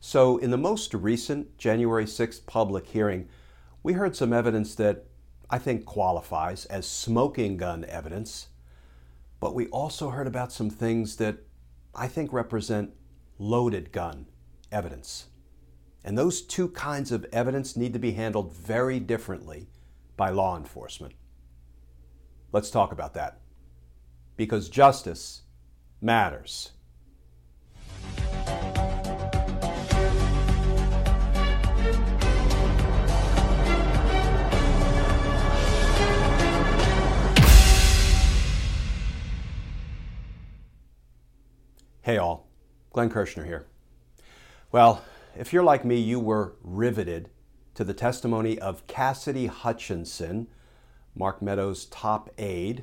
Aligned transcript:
So, 0.00 0.38
in 0.38 0.50
the 0.50 0.56
most 0.56 0.94
recent 0.94 1.58
January 1.58 2.06
6th 2.06 2.46
public 2.46 2.86
hearing, 2.86 3.28
we 3.82 3.92
heard 3.92 4.16
some 4.16 4.32
evidence 4.32 4.74
that 4.76 5.04
I 5.50 5.58
think 5.58 5.84
qualifies 5.84 6.64
as 6.66 6.86
smoking 6.86 7.58
gun 7.58 7.84
evidence, 7.84 8.48
but 9.40 9.54
we 9.54 9.66
also 9.66 10.08
heard 10.08 10.26
about 10.26 10.52
some 10.52 10.70
things 10.70 11.16
that 11.16 11.38
I 11.94 12.08
think 12.08 12.32
represent 12.32 12.94
loaded 13.38 13.92
gun 13.92 14.26
evidence. 14.72 15.26
And 16.02 16.16
those 16.16 16.40
two 16.40 16.68
kinds 16.68 17.12
of 17.12 17.26
evidence 17.30 17.76
need 17.76 17.92
to 17.92 17.98
be 17.98 18.12
handled 18.12 18.54
very 18.54 19.00
differently 19.00 19.68
by 20.16 20.30
law 20.30 20.56
enforcement. 20.56 21.14
Let's 22.52 22.70
talk 22.70 22.90
about 22.90 23.12
that. 23.14 23.40
Because 24.36 24.70
justice 24.70 25.42
matters. 26.00 26.72
Glenn 42.92 43.08
Kirschner 43.08 43.44
here. 43.44 43.66
Well, 44.72 45.04
if 45.36 45.52
you're 45.52 45.62
like 45.62 45.84
me, 45.84 45.96
you 45.96 46.18
were 46.18 46.54
riveted 46.62 47.30
to 47.74 47.84
the 47.84 47.94
testimony 47.94 48.58
of 48.58 48.86
Cassidy 48.88 49.46
Hutchinson, 49.46 50.48
Mark 51.14 51.40
Meadows' 51.40 51.84
top 51.86 52.30
aide, 52.36 52.82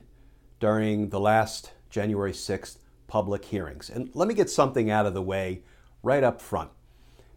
during 0.60 1.10
the 1.10 1.20
last 1.20 1.74
January 1.90 2.32
6th 2.32 2.78
public 3.08 3.46
hearings. 3.46 3.90
And 3.90 4.10
let 4.14 4.28
me 4.28 4.34
get 4.34 4.50
something 4.50 4.90
out 4.90 5.06
of 5.06 5.14
the 5.14 5.22
way 5.22 5.64
right 6.02 6.24
up 6.24 6.42
front, 6.42 6.72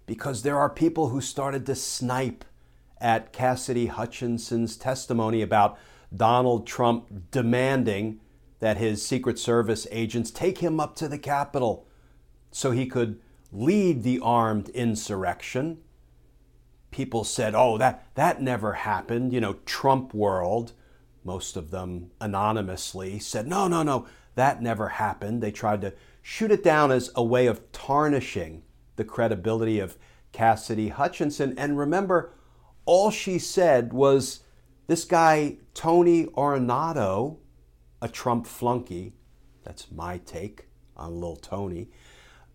because 0.06 0.42
there 0.42 0.58
are 0.58 0.70
people 0.70 1.08
who 1.08 1.20
started 1.20 1.66
to 1.66 1.74
snipe 1.74 2.44
at 3.00 3.32
Cassidy 3.32 3.86
Hutchinson's 3.86 4.76
testimony 4.76 5.42
about 5.42 5.76
Donald 6.14 6.66
Trump 6.66 7.30
demanding 7.30 8.20
that 8.60 8.76
his 8.76 9.04
Secret 9.04 9.38
Service 9.38 9.88
agents 9.90 10.30
take 10.30 10.58
him 10.58 10.78
up 10.78 10.94
to 10.96 11.08
the 11.08 11.18
Capitol 11.18 11.86
so 12.50 12.70
he 12.70 12.86
could 12.86 13.20
lead 13.52 14.02
the 14.02 14.20
armed 14.20 14.68
insurrection. 14.70 15.78
People 16.90 17.24
said, 17.24 17.54
oh, 17.54 17.78
that, 17.78 18.06
that 18.14 18.42
never 18.42 18.72
happened. 18.72 19.32
You 19.32 19.40
know, 19.40 19.56
Trump 19.64 20.12
world, 20.12 20.72
most 21.24 21.56
of 21.56 21.70
them 21.70 22.10
anonymously, 22.20 23.18
said, 23.18 23.46
no, 23.46 23.68
no, 23.68 23.82
no, 23.82 24.06
that 24.34 24.62
never 24.62 24.88
happened. 24.88 25.42
They 25.42 25.52
tried 25.52 25.80
to 25.82 25.94
shoot 26.22 26.50
it 26.50 26.64
down 26.64 26.90
as 26.90 27.10
a 27.14 27.22
way 27.22 27.46
of 27.46 27.70
tarnishing 27.72 28.62
the 28.96 29.04
credibility 29.04 29.78
of 29.78 29.96
Cassidy 30.32 30.88
Hutchinson. 30.88 31.58
And 31.58 31.78
remember, 31.78 32.34
all 32.84 33.10
she 33.10 33.38
said 33.38 33.92
was 33.92 34.40
this 34.86 35.04
guy, 35.04 35.58
Tony 35.74 36.26
Ornato, 36.26 37.38
a 38.02 38.08
Trump 38.08 38.46
flunky, 38.46 39.14
that's 39.62 39.90
my 39.90 40.18
take 40.18 40.66
on 40.96 41.14
little 41.14 41.36
Tony, 41.36 41.88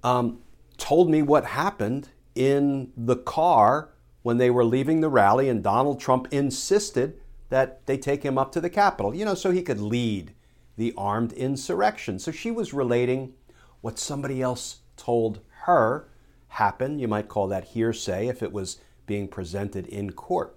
um, 0.06 0.38
told 0.78 1.10
me 1.10 1.24
what 1.24 1.46
happened 1.46 2.10
in 2.36 2.92
the 2.96 3.16
car 3.16 3.90
when 4.22 4.38
they 4.38 4.52
were 4.52 4.64
leaving 4.64 5.02
the 5.02 5.10
rally, 5.10 5.50
and 5.50 5.64
Donald 5.64 6.00
Trump 6.00 6.28
insisted 6.32 7.20
that 7.50 7.84
they 7.88 7.98
take 7.98 8.22
him 8.22 8.38
up 8.38 8.52
to 8.52 8.62
the 8.62 8.70
Capitol, 8.70 9.16
you 9.16 9.26
know, 9.26 9.34
so 9.34 9.50
he 9.50 9.64
could 9.64 9.82
lead 9.82 10.32
the 10.78 10.94
armed 10.96 11.34
insurrection. 11.34 12.20
So 12.20 12.32
she 12.32 12.52
was 12.52 12.72
relating 12.72 13.34
what 13.82 13.98
somebody 13.98 14.44
else 14.44 14.80
told 14.96 15.40
her 15.64 16.08
happened. 16.50 17.02
You 17.02 17.08
might 17.08 17.28
call 17.28 17.48
that 17.48 17.66
hearsay 17.66 18.28
if 18.28 18.44
it 18.44 18.52
was 18.52 18.78
being 19.08 19.28
presented 19.28 19.88
in 19.88 20.12
court. 20.12 20.56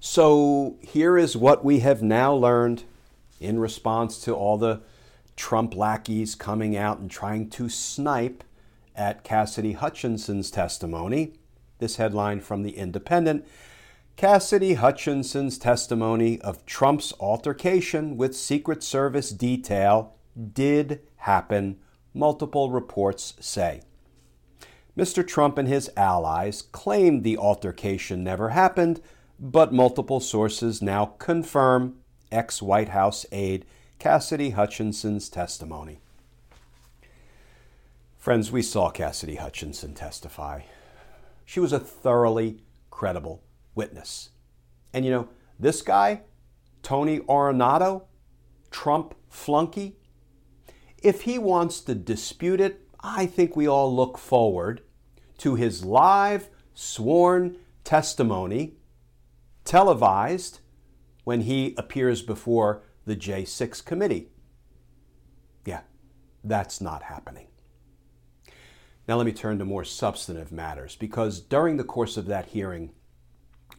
So 0.00 0.76
here 0.80 1.18
is 1.18 1.36
what 1.36 1.62
we 1.62 1.80
have 1.80 2.02
now 2.02 2.32
learned 2.32 2.84
in 3.38 3.58
response 3.58 4.18
to 4.20 4.34
all 4.34 4.56
the 4.56 4.80
Trump 5.38 5.76
lackeys 5.76 6.34
coming 6.34 6.76
out 6.76 6.98
and 6.98 7.08
trying 7.08 7.48
to 7.48 7.68
snipe 7.68 8.42
at 8.96 9.22
Cassidy 9.22 9.72
Hutchinson's 9.72 10.50
testimony. 10.50 11.34
This 11.78 11.96
headline 11.96 12.40
from 12.40 12.64
The 12.64 12.76
Independent 12.76 13.46
Cassidy 14.16 14.74
Hutchinson's 14.74 15.56
testimony 15.56 16.40
of 16.40 16.66
Trump's 16.66 17.14
altercation 17.20 18.16
with 18.16 18.36
Secret 18.36 18.82
Service 18.82 19.30
detail 19.30 20.16
did 20.52 21.02
happen, 21.18 21.78
multiple 22.12 22.72
reports 22.72 23.34
say. 23.38 23.80
Mr. 24.96 25.24
Trump 25.24 25.56
and 25.56 25.68
his 25.68 25.88
allies 25.96 26.62
claimed 26.62 27.22
the 27.22 27.38
altercation 27.38 28.24
never 28.24 28.48
happened, 28.48 29.00
but 29.38 29.72
multiple 29.72 30.18
sources 30.18 30.82
now 30.82 31.06
confirm 31.20 31.94
ex 32.32 32.60
White 32.60 32.88
House 32.88 33.24
aide 33.30 33.64
Cassidy 33.98 34.50
Hutchinson's 34.50 35.28
testimony. 35.28 35.98
Friends, 38.16 38.52
we 38.52 38.62
saw 38.62 38.90
Cassidy 38.90 39.34
Hutchinson 39.34 39.92
testify. 39.92 40.60
She 41.44 41.58
was 41.58 41.72
a 41.72 41.80
thoroughly 41.80 42.62
credible 42.90 43.42
witness. 43.74 44.30
And 44.92 45.04
you 45.04 45.10
know, 45.10 45.28
this 45.58 45.82
guy, 45.82 46.20
Tony 46.84 47.18
Ornato, 47.20 48.04
Trump 48.70 49.16
flunky, 49.28 49.96
if 51.02 51.22
he 51.22 51.36
wants 51.36 51.80
to 51.80 51.96
dispute 51.96 52.60
it, 52.60 52.86
I 53.00 53.26
think 53.26 53.56
we 53.56 53.66
all 53.66 53.92
look 53.94 54.16
forward 54.16 54.80
to 55.38 55.56
his 55.56 55.84
live 55.84 56.48
sworn 56.72 57.56
testimony, 57.82 58.74
televised 59.64 60.60
when 61.24 61.40
he 61.42 61.74
appears 61.76 62.22
before 62.22 62.82
the 63.08 63.16
J6 63.16 63.84
committee. 63.84 64.28
Yeah, 65.64 65.80
that's 66.44 66.80
not 66.80 67.04
happening. 67.04 67.48
Now, 69.08 69.16
let 69.16 69.24
me 69.24 69.32
turn 69.32 69.58
to 69.58 69.64
more 69.64 69.84
substantive 69.84 70.52
matters 70.52 70.94
because 70.94 71.40
during 71.40 71.78
the 71.78 71.84
course 71.84 72.18
of 72.18 72.26
that 72.26 72.46
hearing, 72.46 72.92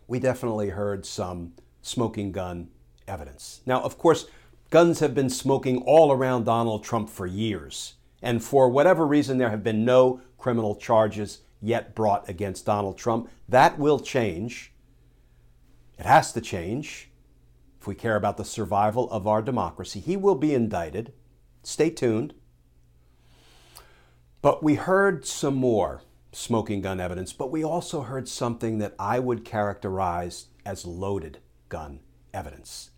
we 0.08 0.20
definitely 0.20 0.70
heard 0.70 1.06
some 1.06 1.54
smoking 1.84 2.31
gun 2.31 2.70
evidence. 3.08 3.62
Now, 3.68 3.81
of 3.81 4.00
course, 4.00 4.26
guns 4.72 5.00
have 5.00 5.14
been 5.14 5.30
smoking 5.30 5.84
all 5.84 6.12
around 6.12 6.46
Donald 6.46 6.84
Trump 6.84 7.08
for 7.10 7.28
years, 7.28 7.94
and 8.24 8.44
for 8.44 8.68
whatever 8.70 9.06
reason, 9.06 9.38
there 9.38 9.52
have 9.52 9.64
been 9.64 9.86
no 9.86 10.22
criminal 10.40 10.75
charges 10.75 11.42
yet 11.62 11.94
brought 11.94 12.28
against 12.28 12.66
Donald 12.66 12.98
Trump. 12.98 13.30
That 13.48 13.78
will 13.78 14.00
change. 14.00 14.74
It 16.00 16.08
has 16.08 16.34
to 16.34 16.42
change 16.42 17.09
we 17.89 17.95
care 17.95 18.15
about 18.15 18.38
the 18.38 18.45
survival 18.45 19.09
of 19.09 19.25
our 19.25 19.41
democracy. 19.41 20.00
He 20.00 20.15
will 20.15 20.36
be 20.36 20.53
indicted. 20.53 21.12
Stay 21.63 21.89
tuned. 21.89 22.36
But 24.44 24.63
we 24.63 24.75
heard 24.75 25.25
some 25.25 25.56
more 25.56 26.03
smoking 26.31 26.81
gun 26.81 27.00
evidence, 27.00 27.33
but 27.33 27.50
we 27.50 27.63
also 27.63 28.01
heard 28.01 28.30
something 28.30 28.77
that 28.77 28.94
I 29.00 29.18
would 29.18 29.44
characterize 29.44 30.50
as 30.65 30.86
loaded 30.86 31.39
gun 31.68 32.01
evidence. 32.31 32.91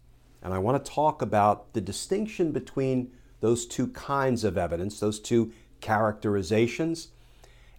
And 0.43 0.53
I 0.53 0.59
want 0.59 0.83
to 0.83 0.91
talk 0.91 1.21
about 1.21 1.71
the 1.73 1.81
distinction 1.81 2.51
between 2.51 3.13
those 3.39 3.65
two 3.65 3.87
kinds 3.87 4.43
of 4.43 4.57
evidence, 4.57 4.99
those 4.99 5.21
two 5.21 5.53
characterizations, 5.79 7.07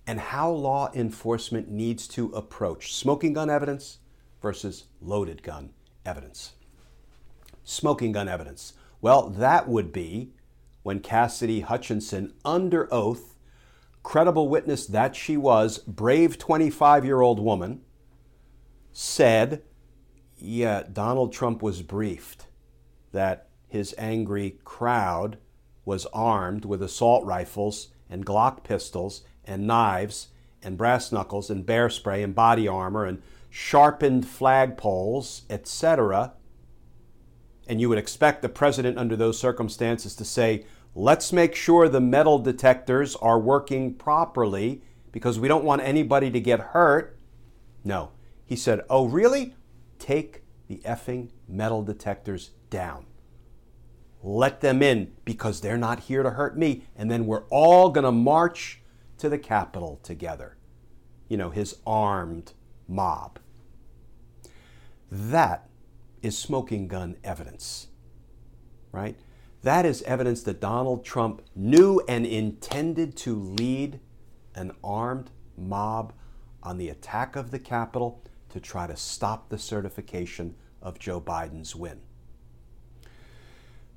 and 0.06 0.18
how 0.18 0.50
law 0.50 0.90
enforcement 0.94 1.70
needs 1.70 2.08
to 2.08 2.32
approach 2.32 2.94
smoking 2.94 3.34
gun 3.34 3.50
evidence 3.50 3.98
versus 4.40 4.84
loaded 5.02 5.42
gun 5.42 5.74
evidence. 6.06 6.52
Smoking 7.64 8.12
gun 8.12 8.28
evidence. 8.28 8.74
Well, 9.00 9.28
that 9.30 9.68
would 9.68 9.92
be 9.92 10.32
when 10.82 11.00
Cassidy 11.00 11.60
Hutchinson, 11.60 12.34
under 12.44 12.92
oath, 12.92 13.36
credible 14.02 14.48
witness 14.48 14.86
that 14.86 15.14
she 15.14 15.36
was, 15.36 15.78
brave 15.78 16.38
25 16.38 17.04
year 17.04 17.20
old 17.20 17.38
woman, 17.38 17.82
said, 18.92 19.62
Yeah, 20.36 20.82
Donald 20.92 21.32
Trump 21.32 21.62
was 21.62 21.82
briefed 21.82 22.46
that 23.12 23.48
his 23.68 23.94
angry 23.96 24.58
crowd 24.64 25.38
was 25.84 26.06
armed 26.12 26.64
with 26.64 26.82
assault 26.82 27.24
rifles 27.24 27.88
and 28.10 28.26
Glock 28.26 28.64
pistols 28.64 29.22
and 29.44 29.66
knives 29.66 30.28
and 30.62 30.76
brass 30.76 31.10
knuckles 31.10 31.50
and 31.50 31.66
bear 31.66 31.90
spray 31.90 32.22
and 32.22 32.34
body 32.34 32.68
armor 32.68 33.04
and 33.04 33.22
sharpened 33.50 34.24
flagpoles, 34.24 35.42
etc. 35.50 36.34
And 37.72 37.80
you 37.80 37.88
would 37.88 37.96
expect 37.96 38.42
the 38.42 38.50
president, 38.50 38.98
under 38.98 39.16
those 39.16 39.38
circumstances, 39.38 40.14
to 40.16 40.26
say, 40.26 40.66
let's 40.94 41.32
make 41.32 41.54
sure 41.54 41.88
the 41.88 42.02
metal 42.02 42.38
detectors 42.38 43.16
are 43.16 43.38
working 43.38 43.94
properly 43.94 44.82
because 45.10 45.40
we 45.40 45.48
don't 45.48 45.64
want 45.64 45.80
anybody 45.80 46.30
to 46.32 46.38
get 46.38 46.60
hurt. 46.60 47.19
No. 47.82 48.10
He 48.44 48.56
said, 48.56 48.82
oh, 48.90 49.06
really? 49.06 49.54
Take 49.98 50.42
the 50.69 50.82
effing 50.84 51.30
metal 51.48 51.82
detectors 51.82 52.50
down. 52.69 53.06
Let 54.22 54.60
them 54.60 54.82
in 54.82 55.12
because 55.24 55.62
they're 55.62 55.78
not 55.78 56.00
here 56.00 56.22
to 56.22 56.32
hurt 56.32 56.58
me. 56.58 56.82
And 56.94 57.10
then 57.10 57.24
we're 57.24 57.46
all 57.48 57.88
going 57.88 58.04
to 58.04 58.12
march 58.12 58.82
to 59.16 59.30
the 59.30 59.38
Capitol 59.38 59.98
together. 60.02 60.58
You 61.26 61.38
know, 61.38 61.48
his 61.48 61.76
armed 61.86 62.52
mob. 62.86 63.38
That 65.10 65.70
is 66.22 66.38
smoking 66.38 66.88
gun 66.88 67.16
evidence, 67.24 67.88
right? 68.92 69.16
That 69.62 69.84
is 69.84 70.02
evidence 70.02 70.42
that 70.42 70.60
Donald 70.60 71.04
Trump 71.04 71.42
knew 71.54 72.00
and 72.08 72.26
intended 72.26 73.16
to 73.19 73.34
lead 73.34 74.00
an 74.54 74.72
armed 74.82 75.30
mob 75.56 76.12
on 76.62 76.78
the 76.78 76.88
attack 76.88 77.36
of 77.36 77.50
the 77.50 77.58
Capitol 77.58 78.22
to 78.48 78.60
try 78.60 78.86
to 78.86 78.96
stop 78.96 79.48
the 79.48 79.58
certification 79.58 80.54
of 80.80 80.98
Joe 80.98 81.20
Biden's 81.20 81.74
win. 81.74 82.00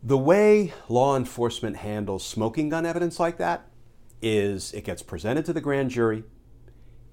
The 0.04 0.18
way 0.18 0.72
law 0.88 1.18
enforcement 1.18 1.78
handles 1.78 2.26
smoking 2.26 2.70
gun 2.70 2.86
evidence 2.86 3.20
like 3.20 3.38
that 3.38 3.68
is 4.22 4.72
it 4.74 4.84
gets 4.84 5.02
presented 5.02 5.46
to 5.46 5.54
the 5.54 5.62
grand 5.62 5.90
jury, 5.90 6.24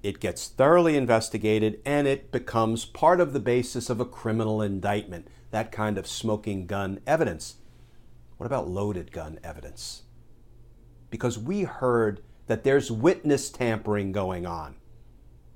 it 0.03 0.19
gets 0.19 0.47
thoroughly 0.47 0.95
investigated, 0.95 1.79
and 1.85 2.05
it 2.07 2.31
becomes 2.31 2.85
part 2.85 3.19
of 3.19 3.33
the 3.33 3.39
basis 3.39 3.89
of 3.89 3.99
a 3.99 4.05
criminal 4.05 4.61
indictment, 4.61 5.27
that 5.51 5.71
kind 5.71 5.97
of 5.97 6.05
smoking 6.05 6.67
gun 6.67 6.99
evidence. 7.07 7.55
What 8.37 8.45
about 8.45 8.67
loaded 8.67 9.11
gun 9.11 9.39
evidence? 9.43 10.03
Because 11.09 11.39
we 11.39 11.63
heard 11.63 12.21
that 12.47 12.63
there's 12.63 12.91
witness 12.91 13.49
tampering 13.49 14.11
going 14.11 14.45
on. 14.45 14.75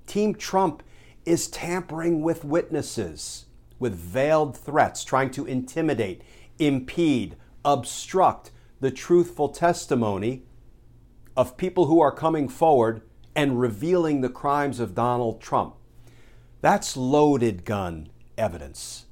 Team 0.05 0.33
Trump 0.33 0.81
is 1.25 1.47
tampering 1.49 2.21
with 2.21 2.45
witnesses 2.45 3.47
with 3.79 3.95
veiled 3.95 4.57
threats, 4.57 5.03
trying 5.03 5.31
to 5.31 5.45
intimidate, 5.45 6.21
impede, 6.59 7.35
obstruct 7.63 8.51
the 8.79 8.91
truthful 8.91 9.49
testimony 9.49 10.43
of 11.35 11.57
people 11.57 11.85
who 11.85 11.99
are 11.99 12.11
coming 12.11 12.49
forward 12.49 13.01
and 13.37 13.61
revealing 13.61 14.21
the 14.21 14.29
crimes 14.29 14.79
of 14.79 14.95
Donald 14.95 15.39
Trump. 15.39 15.75
That's 16.59 16.97
loaded 16.97 17.63
gun 17.63 18.09
evidence. 18.35 19.05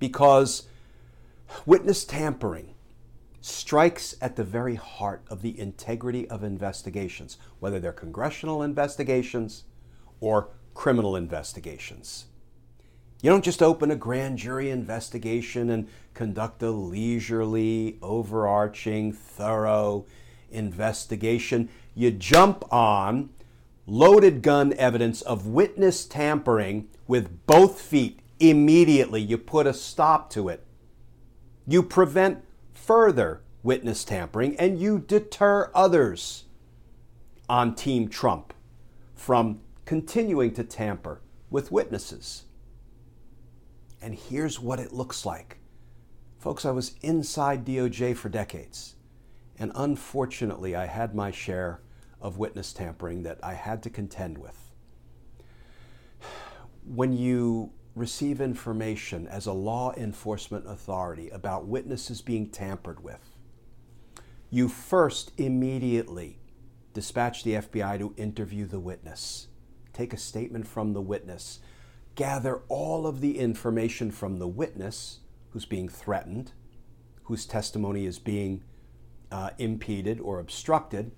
Because 0.00 0.64
witness 1.64 2.04
tampering 2.04 2.74
strikes 3.40 4.16
at 4.20 4.34
the 4.34 4.42
very 4.42 4.74
heart 4.74 5.22
of 5.30 5.40
the 5.40 5.58
integrity 5.58 6.28
of 6.28 6.42
investigations, 6.42 7.38
whether 7.60 7.78
they're 7.78 7.92
congressional 7.92 8.60
investigations 8.60 9.64
or 10.20 10.48
criminal 10.74 11.14
investigations. 11.14 12.26
You 13.22 13.30
don't 13.30 13.44
just 13.44 13.62
open 13.62 13.92
a 13.92 13.96
grand 13.96 14.38
jury 14.38 14.70
investigation 14.70 15.70
and 15.70 15.88
conduct 16.12 16.60
a 16.64 16.72
leisurely, 16.72 17.98
overarching, 18.02 19.12
thorough 19.12 20.06
investigation. 20.50 21.68
You 21.94 22.10
jump 22.10 22.64
on 22.72 23.30
loaded 23.86 24.42
gun 24.42 24.72
evidence 24.74 25.22
of 25.22 25.46
witness 25.46 26.04
tampering 26.06 26.88
with 27.06 27.46
both 27.46 27.80
feet 27.80 28.20
immediately. 28.40 29.20
You 29.20 29.38
put 29.38 29.66
a 29.66 29.74
stop 29.74 30.30
to 30.30 30.48
it. 30.48 30.64
You 31.66 31.82
prevent 31.82 32.44
further 32.72 33.42
witness 33.62 34.04
tampering 34.04 34.56
and 34.56 34.80
you 34.80 34.98
deter 34.98 35.70
others 35.74 36.44
on 37.48 37.74
Team 37.74 38.08
Trump 38.08 38.52
from 39.14 39.60
continuing 39.84 40.52
to 40.54 40.64
tamper 40.64 41.20
with 41.50 41.70
witnesses. 41.70 42.44
And 44.00 44.14
here's 44.14 44.58
what 44.58 44.80
it 44.80 44.92
looks 44.92 45.24
like. 45.24 45.58
Folks, 46.38 46.64
I 46.64 46.72
was 46.72 46.94
inside 47.02 47.64
DOJ 47.64 48.16
for 48.16 48.28
decades. 48.28 48.96
And 49.58 49.72
unfortunately, 49.74 50.74
I 50.74 50.86
had 50.86 51.14
my 51.14 51.30
share 51.30 51.80
of 52.20 52.38
witness 52.38 52.72
tampering 52.72 53.22
that 53.24 53.38
I 53.42 53.54
had 53.54 53.82
to 53.82 53.90
contend 53.90 54.38
with. 54.38 54.72
When 56.84 57.12
you 57.12 57.72
receive 57.94 58.40
information 58.40 59.26
as 59.28 59.46
a 59.46 59.52
law 59.52 59.92
enforcement 59.96 60.66
authority 60.66 61.28
about 61.30 61.66
witnesses 61.66 62.22
being 62.22 62.48
tampered 62.48 63.02
with, 63.02 63.36
you 64.50 64.68
first 64.68 65.32
immediately 65.38 66.38
dispatch 66.94 67.42
the 67.42 67.54
FBI 67.54 67.98
to 67.98 68.14
interview 68.16 68.66
the 68.66 68.80
witness, 68.80 69.48
take 69.92 70.12
a 70.12 70.18
statement 70.18 70.66
from 70.66 70.92
the 70.92 71.00
witness, 71.00 71.60
gather 72.14 72.62
all 72.68 73.06
of 73.06 73.20
the 73.20 73.38
information 73.38 74.10
from 74.10 74.38
the 74.38 74.48
witness 74.48 75.20
who's 75.50 75.64
being 75.64 75.88
threatened, 75.88 76.52
whose 77.24 77.46
testimony 77.46 78.04
is 78.04 78.18
being 78.18 78.62
uh, 79.32 79.50
impeded 79.58 80.20
or 80.20 80.38
obstructed, 80.38 81.10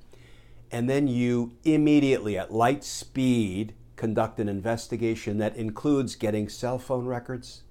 and 0.70 0.88
then 0.88 1.06
you 1.06 1.56
immediately, 1.64 2.38
at 2.38 2.52
light 2.52 2.82
speed, 2.84 3.74
conduct 3.96 4.40
an 4.40 4.48
investigation 4.48 5.38
that 5.38 5.56
includes 5.56 6.16
getting 6.16 6.48
cell 6.48 6.78
phone 6.78 7.06
records, 7.06 7.62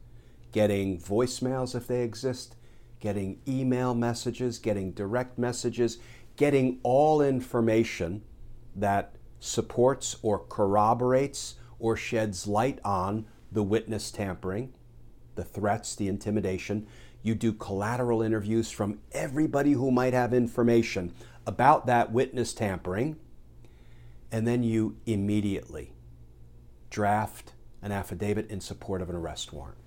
getting 0.52 1.00
voicemails 1.00 1.76
if 1.76 1.88
they 1.88 2.04
exist, 2.04 2.56
getting 3.00 3.40
email 3.48 3.94
messages, 3.94 4.60
getting 4.60 4.92
direct 4.92 5.38
messages, 5.38 5.98
getting 6.36 6.80
all 6.84 7.22
information 7.22 8.22
that 8.76 9.16
supports 9.40 10.16
or 10.22 10.40
corroborates 10.40 11.56
or 11.80 11.98
sheds 11.98 12.48
light 12.48 12.80
on 12.86 13.26
the 13.52 13.64
witness 13.64 14.10
tampering, 14.12 14.74
the 15.36 15.44
threats, 15.44 15.96
the 15.96 16.08
intimidation. 16.08 16.88
You 17.24 17.36
do 17.36 17.54
collateral 17.54 18.22
interviews 18.22 18.70
from 18.70 19.00
everybody 19.14 19.72
who 19.72 19.90
might 19.90 20.14
have 20.14 20.34
information 20.34 21.14
about 21.48 21.86
that 21.88 22.12
witness 22.12 22.54
tampering. 22.54 23.18
And 24.32 24.46
then 24.46 24.62
you 24.62 24.98
immediately 25.06 25.94
draft 26.90 27.54
an 27.82 27.92
affidavit 27.92 28.50
in 28.50 28.60
support 28.60 29.02
of 29.02 29.10
an 29.10 29.16
arrest 29.16 29.54
warrant. 29.54 29.78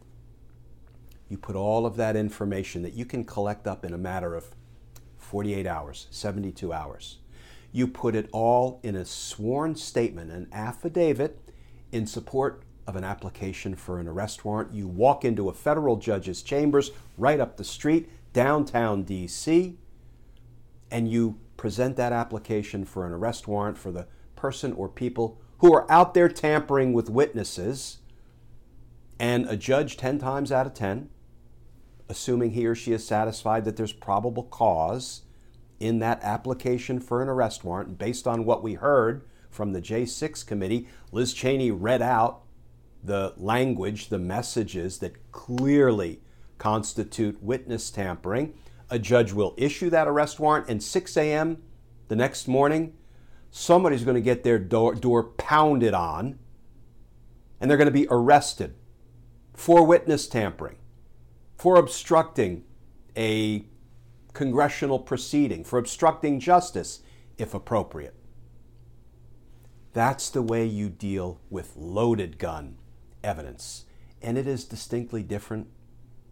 You 1.29 1.37
put 1.37 1.57
all 1.57 1.87
of 1.87 1.97
that 1.97 2.17
information 2.17 2.83
that 2.83 2.95
you 2.95 3.05
can 3.05 3.25
collect 3.25 3.67
up 3.67 3.85
in 3.85 3.93
a 3.93 3.99
matter 3.99 4.35
of 4.35 4.55
48 5.19 5.67
hours, 5.67 6.07
72 6.11 6.73
hours. 6.73 7.19
You 7.73 7.89
put 7.89 8.15
it 8.15 8.29
all 8.33 8.81
in 8.83 8.95
a 8.95 9.05
sworn 9.05 9.75
statement, 9.75 10.31
an 10.31 10.49
affidavit 10.53 11.41
in 11.91 12.07
support 12.07 12.63
of 12.87 12.97
an 12.97 13.05
application 13.05 13.75
for 13.75 13.99
an 13.99 14.09
arrest 14.09 14.45
warrant. 14.45 14.73
You 14.73 14.87
walk 14.87 15.25
into 15.25 15.49
a 15.49 15.55
federal 15.55 15.97
judge's 15.97 16.43
chambers 16.43 16.91
right 17.19 17.41
up 17.41 17.57
the 17.57 17.65
street, 17.65 18.09
downtown 18.33 19.05
DC, 19.05 19.75
and 20.91 21.11
you 21.11 21.39
present 21.57 21.97
that 21.97 22.13
application 22.13 22.85
for 22.85 23.07
an 23.07 23.13
arrest 23.13 23.49
warrant 23.49 23.79
for 23.79 23.91
the 23.91 24.07
person 24.37 24.73
or 24.73 24.89
people 24.89 25.41
who 25.59 25.75
are 25.75 25.91
out 25.91 26.15
there 26.15 26.29
tampering 26.29 26.93
with 26.93 27.11
witnesses. 27.11 27.99
And 29.19 29.47
a 29.49 29.57
judge, 29.57 29.97
10 29.97 30.19
times 30.19 30.53
out 30.53 30.67
of 30.67 30.75
10, 30.75 31.09
assuming 32.09 32.51
he 32.51 32.67
or 32.67 32.75
she 32.75 32.93
is 32.93 33.07
satisfied 33.07 33.65
that 33.65 33.77
there's 33.77 33.93
probable 33.93 34.45
cause 34.45 35.23
in 35.81 35.99
that 35.99 36.23
application 36.23 37.01
for 37.01 37.23
an 37.23 37.29
arrest 37.29 37.65
warrant, 37.65 37.99
based 37.99 38.27
on 38.27 38.45
what 38.45 38.63
we 38.63 38.75
heard 38.75 39.25
from 39.51 39.73
the 39.73 39.81
J6 39.81 40.47
committee, 40.47 40.87
Liz 41.13 41.33
Cheney 41.33 41.71
read 41.71 42.03
out 42.03 42.43
the 43.07 43.35
language, 43.37 44.09
the 44.09 44.19
messages 44.19 44.99
that 44.99 45.33
clearly 45.33 46.21
constitute 46.59 47.43
witness 47.43 47.91
tampering. 47.91 48.55
A 48.91 48.99
judge 48.99 49.33
will 49.33 49.55
issue 49.57 49.91
that 49.91 50.09
arrest 50.09 50.39
warrant, 50.39 50.69
and 50.69 50.83
6 50.83 51.17
a.m. 51.17 51.63
the 52.09 52.17
next 52.17 52.47
morning, 52.47 52.95
somebody's 53.51 54.05
going 54.05 54.15
to 54.15 54.21
get 54.21 54.43
their 54.43 54.59
door, 54.59 54.95
door 54.95 55.25
pounded 55.25 55.95
on 55.95 56.39
and 57.61 57.71
they're 57.71 57.79
going 57.79 57.87
to 57.87 57.93
be 57.93 58.07
arrested 58.11 58.75
for 59.55 59.85
witness 59.85 60.27
tampering, 60.27 60.77
for 61.57 61.77
obstructing 61.77 62.65
a 63.17 63.65
congressional 64.35 64.99
proceeding, 64.99 65.65
for 65.65 65.79
obstructing 65.79 66.39
justice, 66.39 67.01
if 67.39 67.55
appropriate. 67.55 68.15
That's 69.95 70.29
the 70.29 70.43
way 70.43 70.67
you 70.67 70.91
deal 70.91 71.41
with 71.49 71.75
loaded 71.77 72.39
gun 72.39 72.77
evidence. 73.27 73.85
And 74.23 74.39
it 74.39 74.47
is 74.47 74.65
distinctly 74.65 75.23
different 75.23 75.67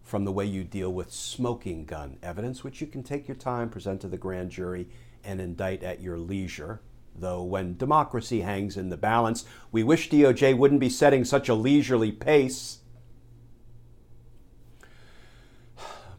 from 0.03 0.25
the 0.25 0.33
way 0.33 0.45
you 0.45 0.65
deal 0.65 0.93
with 0.93 1.13
smoking 1.13 1.85
gun 1.85 2.19
evidence, 2.23 2.63
which 2.63 2.81
you 2.81 2.87
can 2.87 3.03
take 3.03 3.27
your 3.27 3.37
time, 3.37 3.69
present 3.69 4.01
to 4.03 4.09
the 4.09 4.17
grand 4.17 4.51
jury, 4.51 4.89
and 5.25 5.41
indict 5.41 5.83
at 5.83 6.01
your 6.01 6.19
leisure. 6.19 6.81
Though 7.17 7.43
when 7.43 7.77
democracy 7.77 8.41
hangs 8.41 8.77
in 8.77 8.89
the 8.91 8.97
balance, 8.97 9.45
we 9.73 9.83
wish 9.83 10.11
DOJ 10.11 10.57
wouldn't 10.57 10.81
be 10.81 10.89
setting 10.89 11.25
such 11.25 11.49
a 11.49 11.55
leisurely 11.55 12.13
pace. 12.13 12.79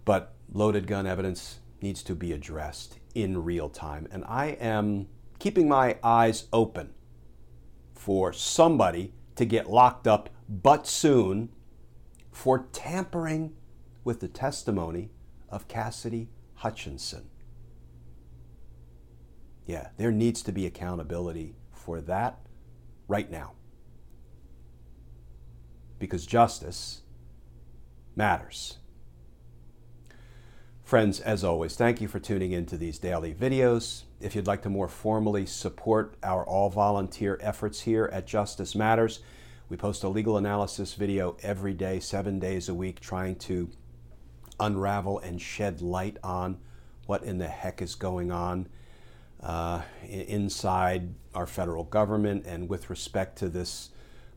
But 0.04 0.34
loaded 0.52 0.88
gun 0.88 1.06
evidence 1.06 1.60
needs 1.82 2.02
to 2.04 2.16
be 2.16 2.32
addressed 2.32 3.00
in 3.14 3.44
real 3.44 3.70
time. 3.70 4.08
And 4.12 4.24
I 4.26 4.58
am 4.60 5.08
keeping 5.38 5.68
my 5.68 5.98
eyes 6.04 6.46
open 6.54 6.94
for 7.94 8.32
somebody 8.34 9.14
to 9.36 9.46
get 9.46 9.70
locked 9.70 10.08
up 10.08 10.30
but 10.48 10.88
soon 10.88 11.50
for 12.32 12.68
tampering 12.72 13.54
with 14.04 14.20
the 14.20 14.28
testimony 14.28 15.10
of 15.50 15.68
Cassidy 15.68 16.30
Hutchinson. 16.56 17.30
Yeah, 19.66 19.90
there 19.98 20.12
needs 20.12 20.44
to 20.44 20.52
be 20.52 20.66
accountability 20.66 21.56
for 21.72 22.02
that 22.02 22.40
right 23.08 23.30
now. 23.30 23.54
Because 25.98 26.26
justice 26.26 27.02
matters. 28.16 28.78
Friends, 30.86 31.20
as 31.20 31.44
always, 31.44 31.76
thank 31.76 32.00
you 32.00 32.08
for 32.08 32.20
tuning 32.20 32.52
into 32.52 32.78
these 32.78 33.00
daily 33.00 33.34
videos. 33.34 34.04
If 34.22 34.36
you'd 34.36 34.46
like 34.46 34.62
to 34.62 34.70
more 34.70 34.88
formally 34.88 35.48
support 35.48 36.14
our 36.22 36.46
all 36.46 36.70
volunteer 36.70 37.40
efforts 37.42 37.82
here 37.82 38.08
at 38.14 38.28
Justice 38.28 38.76
Matters, 38.76 39.22
we 39.68 39.78
post 39.78 40.04
a 40.04 40.10
legal 40.10 40.38
analysis 40.38 40.94
video 40.94 41.38
every 41.42 41.74
day, 41.74 42.00
seven 42.00 42.38
days 42.38 42.70
a 42.70 42.76
week, 42.76 43.00
trying 43.00 43.36
to 43.38 43.68
unravel 44.60 45.18
and 45.18 45.42
shed 45.42 45.82
light 45.82 46.18
on 46.24 46.60
what 47.08 47.24
in 47.24 47.40
the 47.40 47.48
heck 47.48 47.82
is 47.82 47.96
going 47.96 48.32
on 48.32 48.68
uh, 49.42 49.82
inside 50.08 51.16
our 51.34 51.48
federal 51.48 51.86
government 51.86 52.46
and 52.46 52.70
with 52.70 52.92
respect 52.92 53.40
to 53.40 53.50
this 53.50 53.90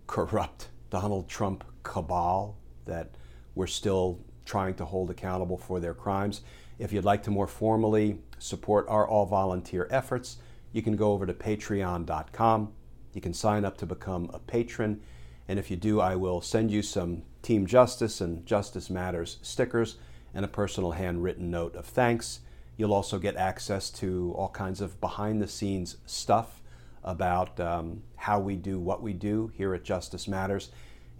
corrupt 0.06 0.68
Donald 0.88 1.28
Trump 1.28 1.62
cabal 1.82 2.56
that 2.86 3.10
we're 3.54 3.66
still 3.66 4.18
trying 4.48 4.74
to 4.74 4.84
hold 4.86 5.10
accountable 5.10 5.58
for 5.58 5.78
their 5.78 5.94
crimes. 5.94 6.40
If 6.78 6.92
you'd 6.92 7.04
like 7.04 7.22
to 7.24 7.30
more 7.30 7.46
formally 7.46 8.18
support 8.38 8.88
our 8.88 9.06
all 9.06 9.26
volunteer 9.26 9.86
efforts, 9.90 10.38
you 10.72 10.80
can 10.80 10.96
go 10.96 11.12
over 11.12 11.26
to 11.26 11.34
patreon.com. 11.34 12.72
You 13.12 13.20
can 13.20 13.34
sign 13.34 13.64
up 13.64 13.76
to 13.78 13.86
become 13.86 14.30
a 14.32 14.38
patron. 14.38 15.00
And 15.48 15.58
if 15.58 15.70
you 15.70 15.76
do, 15.76 16.00
I 16.00 16.16
will 16.16 16.40
send 16.40 16.70
you 16.70 16.82
some 16.82 17.22
Team 17.42 17.66
Justice 17.66 18.20
and 18.20 18.44
Justice 18.46 18.88
Matters 18.88 19.38
stickers 19.42 19.96
and 20.32 20.44
a 20.44 20.48
personal 20.48 20.92
handwritten 20.92 21.50
note 21.50 21.76
of 21.76 21.84
thanks. 21.84 22.40
You'll 22.76 22.94
also 22.94 23.18
get 23.18 23.36
access 23.36 23.90
to 23.90 24.32
all 24.36 24.48
kinds 24.48 24.80
of 24.80 25.00
behind 25.00 25.42
the 25.42 25.48
scenes 25.48 25.96
stuff 26.06 26.60
about 27.04 27.58
um, 27.60 28.02
how 28.16 28.40
we 28.40 28.56
do 28.56 28.78
what 28.78 29.02
we 29.02 29.12
do 29.12 29.52
here 29.54 29.74
at 29.74 29.84
Justice 29.84 30.26
Matters. 30.26 30.70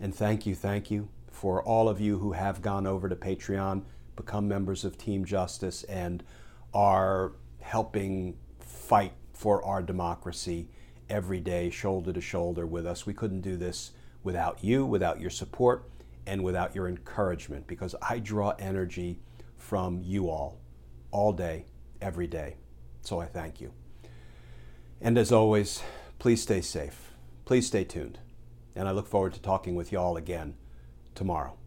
And 0.01 0.15
thank 0.15 0.47
you, 0.47 0.55
thank 0.55 0.91
you 0.91 1.09
for 1.38 1.62
all 1.62 1.88
of 1.88 2.00
you 2.00 2.18
who 2.18 2.33
have 2.33 2.61
gone 2.61 2.85
over 2.85 3.09
to 3.09 3.14
Patreon, 3.14 3.85
become 4.16 4.49
members 4.49 4.85
of 4.85 4.99
Team 4.99 5.25
Justice, 5.25 5.85
and 5.85 6.25
are 6.75 7.30
helping 7.61 8.37
fight 8.59 9.12
for 9.33 9.64
our 9.64 9.80
democracy 9.80 10.68
every 11.09 11.38
day, 11.38 11.71
shoulder 11.71 12.12
to 12.12 12.21
shoulder 12.21 12.66
with 12.66 12.85
us. 12.85 13.07
We 13.07 13.14
couldn't 13.14 13.42
do 13.42 13.57
this 13.57 13.92
without 14.25 14.64
you, 14.64 14.85
without 14.85 15.21
your 15.21 15.30
support 15.30 15.88
and 16.26 16.42
without 16.42 16.75
your 16.75 16.88
encouragement 16.88 17.68
because 17.68 17.95
I 18.02 18.18
draw 18.18 18.54
energy 18.59 19.21
from 19.57 20.02
you 20.02 20.28
all, 20.28 20.59
all 21.12 21.33
day, 21.33 21.66
every 22.00 22.26
day. 22.26 22.57
So 23.02 23.21
I 23.21 23.26
thank 23.26 23.61
you. 23.61 23.73
And 25.00 25.16
as 25.16 25.30
always, 25.30 25.85
please 26.18 26.42
stay 26.42 26.62
safe. 26.62 27.12
Please 27.45 27.68
stay 27.68 27.85
tuned. 27.85 28.18
And 28.75 28.88
I 28.88 28.90
look 28.90 29.07
forward 29.07 29.35
to 29.35 29.40
talking 29.40 29.76
with 29.76 29.92
you 29.92 30.00
all 30.00 30.16
again 30.16 30.57
tomorrow. 31.19 31.59